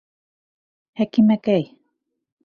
Хәкимәкәй! 1.01 1.67